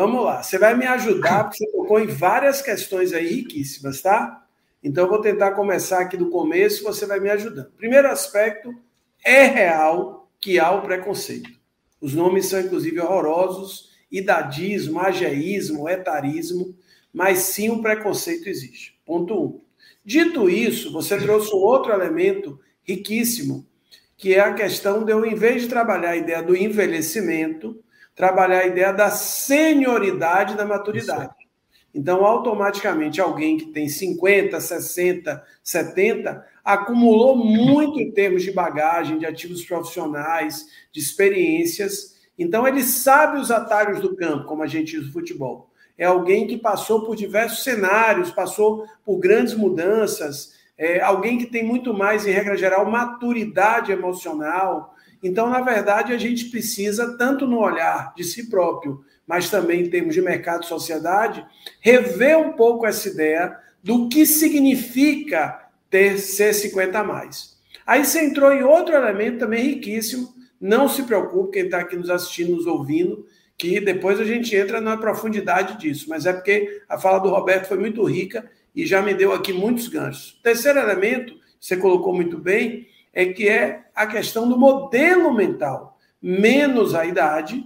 [0.00, 4.46] Vamos lá, você vai me ajudar, porque você tocou em várias questões aí riquíssimas, tá?
[4.82, 7.70] Então, eu vou tentar começar aqui do começo, você vai me ajudando.
[7.72, 8.74] Primeiro aspecto,
[9.22, 11.50] é real que há o preconceito.
[12.00, 16.74] Os nomes são, inclusive, horrorosos, idadismo, ageísmo, etarismo,
[17.12, 18.98] mas sim o preconceito existe.
[19.04, 19.60] Ponto um.
[20.02, 23.66] Dito isso, você trouxe um outro elemento riquíssimo,
[24.16, 27.78] que é a questão de eu, em vez de trabalhar a ideia do envelhecimento,
[28.20, 31.32] trabalhar a ideia da senioridade da maturidade.
[31.94, 39.24] Então, automaticamente, alguém que tem 50, 60, 70 acumulou muito em termos de bagagem, de
[39.24, 42.20] ativos profissionais, de experiências.
[42.38, 45.70] Então, ele sabe os atalhos do campo, como a gente diz no futebol.
[45.96, 51.64] É alguém que passou por diversos cenários, passou por grandes mudanças, é alguém que tem
[51.64, 54.94] muito mais, em regra geral, maturidade emocional.
[55.22, 59.90] Então, na verdade, a gente precisa, tanto no olhar de si próprio, mas também em
[59.90, 61.44] termos de mercado e sociedade,
[61.80, 67.56] rever um pouco essa ideia do que significa ter C50 a mais.
[67.86, 70.28] Aí você entrou em outro elemento também riquíssimo.
[70.60, 74.80] Não se preocupe, quem está aqui nos assistindo, nos ouvindo, que depois a gente entra
[74.80, 76.06] na profundidade disso.
[76.08, 79.52] Mas é porque a fala do Roberto foi muito rica e já me deu aqui
[79.52, 80.38] muitos ganchos.
[80.42, 85.98] Terceiro elemento, você colocou muito bem, é que é a questão do modelo mental.
[86.22, 87.64] Menos a idade,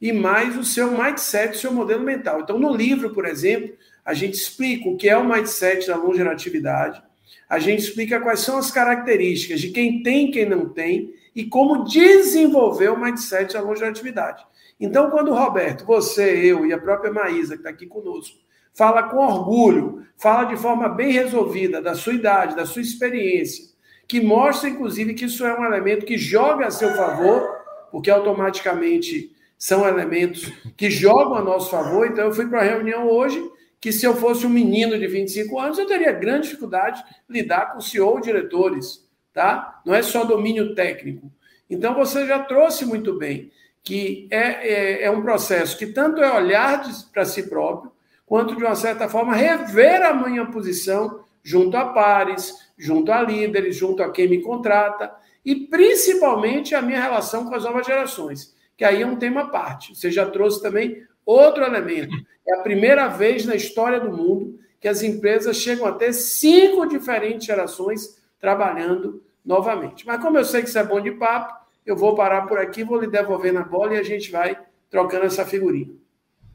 [0.00, 2.40] e mais o seu mindset, o seu modelo mental.
[2.40, 7.02] Então, no livro, por exemplo, a gente explica o que é o mindset da longevidade,
[7.48, 11.84] a gente explica quais são as características de quem tem quem não tem e como
[11.84, 14.44] desenvolver o mindset da longevidade.
[14.78, 18.38] Então, quando o Roberto, você, eu e a própria Maísa, que está aqui conosco,
[18.72, 23.64] fala com orgulho, fala de forma bem resolvida da sua idade, da sua experiência,
[24.10, 27.48] que mostra, inclusive, que isso é um elemento que joga a seu favor,
[27.92, 32.08] porque automaticamente são elementos que jogam a nosso favor.
[32.08, 33.40] Então, eu fui para a reunião hoje
[33.80, 37.72] que, se eu fosse um menino de 25 anos, eu teria grande dificuldade de lidar
[37.72, 39.80] com CEO ou diretores, tá?
[39.86, 41.30] Não é só domínio técnico.
[41.70, 43.52] Então, você já trouxe muito bem
[43.84, 46.82] que é, é, é um processo que tanto é olhar
[47.12, 47.92] para si próprio,
[48.26, 53.76] quanto, de uma certa forma, rever a minha posição junto a pares, junto a líderes,
[53.76, 55.14] junto a quem me contrata,
[55.44, 59.46] e principalmente a minha relação com as novas gerações que aí é um tema à
[59.46, 59.94] parte.
[59.94, 62.16] Você já trouxe também outro elemento.
[62.48, 66.86] É a primeira vez na história do mundo que as empresas chegam a ter cinco
[66.86, 70.06] diferentes gerações trabalhando novamente.
[70.06, 72.82] Mas como eu sei que isso é bom de papo, eu vou parar por aqui,
[72.82, 74.58] vou lhe devolver na bola e a gente vai
[74.88, 75.90] trocando essa figurinha.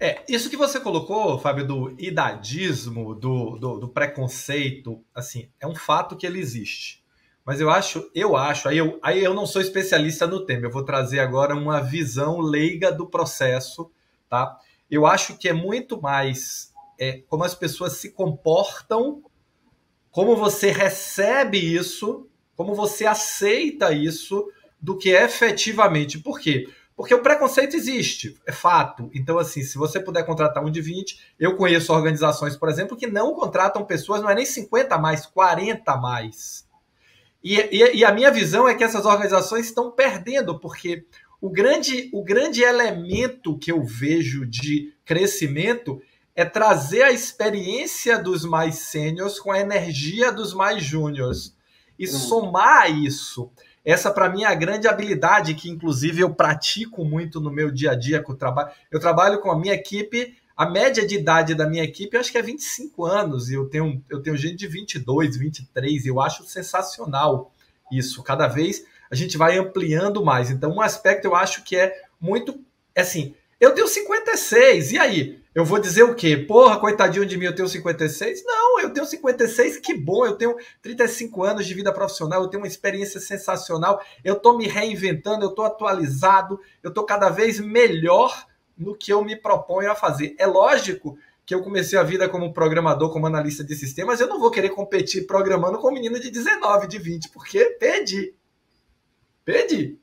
[0.00, 5.74] É, isso que você colocou, Fábio, do idadismo, do, do, do preconceito, assim, é um
[5.74, 7.02] fato que ele existe.
[7.44, 10.70] Mas eu acho, eu acho, aí eu, aí eu não sou especialista no tema, eu
[10.70, 13.90] vou trazer agora uma visão leiga do processo,
[14.28, 14.56] tá?
[14.88, 19.22] Eu acho que é muito mais é, como as pessoas se comportam,
[20.10, 24.46] como você recebe isso, como você aceita isso,
[24.80, 26.18] do que efetivamente.
[26.18, 26.68] Por quê?
[26.98, 29.08] Porque o preconceito existe, é fato.
[29.14, 33.06] Então, assim, se você puder contratar um de 20, eu conheço organizações, por exemplo, que
[33.06, 36.66] não contratam pessoas, não é nem 50 mais, 40 mais.
[37.40, 41.04] E, e, e, a minha visão é que essas organizações estão perdendo, porque
[41.40, 46.02] o grande, o grande elemento que eu vejo de crescimento
[46.34, 51.56] é trazer a experiência dos mais sêniores com a energia dos mais júniores
[51.96, 52.12] e uhum.
[52.12, 53.52] somar isso.
[53.84, 57.92] Essa, para mim, é a grande habilidade que, inclusive, eu pratico muito no meu dia
[57.92, 58.70] a dia com o trabalho.
[58.90, 62.32] Eu trabalho com a minha equipe a média de idade da minha equipe eu acho
[62.32, 66.20] que é 25 anos, e eu tenho, eu tenho gente de 22, 23, e eu
[66.20, 67.52] acho sensacional
[67.92, 68.24] isso.
[68.24, 70.50] Cada vez a gente vai ampliando mais.
[70.50, 72.60] Então, um aspecto eu acho que é muito.
[72.92, 75.42] É assim, eu tenho 56, e aí?
[75.54, 76.36] Eu vou dizer o quê?
[76.36, 78.44] Porra, coitadinho de mim, eu tenho 56?
[78.44, 82.62] Não, eu tenho 56, que bom, eu tenho 35 anos de vida profissional, eu tenho
[82.62, 88.46] uma experiência sensacional, eu estou me reinventando, eu estou atualizado, eu estou cada vez melhor
[88.76, 90.36] no que eu me proponho a fazer.
[90.38, 94.38] É lógico que eu comecei a vida como programador, como analista de sistemas, eu não
[94.38, 98.34] vou querer competir programando com um menino de 19, de 20, porque perdi.
[99.44, 99.98] Perdi.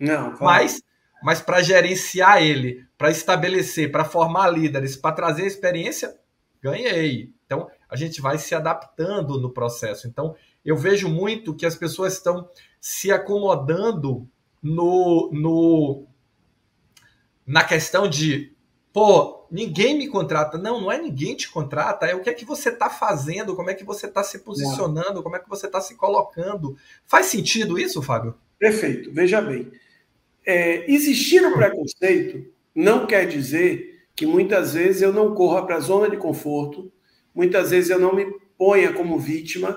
[0.00, 0.64] Não, claro.
[0.64, 0.82] Mas,
[1.26, 6.14] mas para gerenciar ele, para estabelecer, para formar líderes, para trazer experiência,
[6.62, 7.32] ganhei.
[7.44, 10.06] Então, a gente vai se adaptando no processo.
[10.06, 12.48] Então, eu vejo muito que as pessoas estão
[12.80, 14.28] se acomodando
[14.62, 16.06] no, no
[17.44, 18.54] na questão de,
[18.92, 20.56] pô, ninguém me contrata.
[20.56, 23.68] Não, não é ninguém te contrata, é o que é que você está fazendo, como
[23.68, 26.76] é que você está se posicionando, como é que você está se colocando.
[27.04, 28.36] Faz sentido isso, Fábio?
[28.60, 29.12] Perfeito.
[29.12, 29.72] Veja bem,
[30.46, 35.80] é, existir o preconceito não quer dizer que muitas vezes eu não corra para a
[35.80, 36.90] zona de conforto,
[37.34, 38.26] muitas vezes eu não me
[38.56, 39.76] ponha como vítima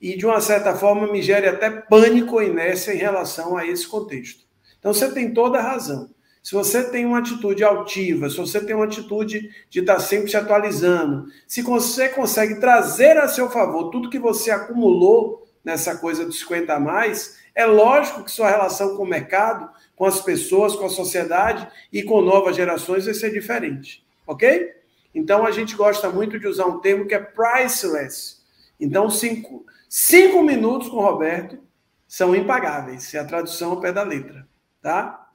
[0.00, 3.86] e, de uma certa forma, me gere até pânico ou inércia em relação a esse
[3.86, 4.44] contexto.
[4.78, 6.10] Então, você tem toda a razão.
[6.42, 10.36] Se você tem uma atitude altiva, se você tem uma atitude de estar sempre se
[10.36, 16.40] atualizando, se você consegue trazer a seu favor tudo que você acumulou nessa coisa dos
[16.40, 20.86] 50 a mais, é lógico que sua relação com o mercado, com as pessoas, com
[20.86, 24.74] a sociedade e com novas gerações vai ser diferente, ok?
[25.14, 28.38] Então a gente gosta muito de usar um termo que é priceless.
[28.78, 31.58] Então, cinco, cinco minutos com o Roberto
[32.06, 34.46] são impagáveis, se a tradução ao pé da letra,
[34.80, 35.27] tá?